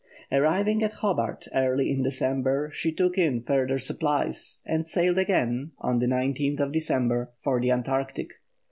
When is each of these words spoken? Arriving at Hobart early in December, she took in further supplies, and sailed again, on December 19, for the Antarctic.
Arriving 0.31 0.81
at 0.81 0.93
Hobart 0.93 1.47
early 1.53 1.91
in 1.91 2.01
December, 2.01 2.71
she 2.73 2.91
took 2.91 3.19
in 3.19 3.43
further 3.43 3.77
supplies, 3.77 4.59
and 4.65 4.87
sailed 4.87 5.19
again, 5.19 5.73
on 5.77 5.99
December 5.99 6.67
19, 6.73 7.27
for 7.39 7.61
the 7.61 7.69
Antarctic. 7.69 8.31